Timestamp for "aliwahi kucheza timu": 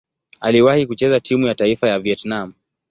0.39-1.47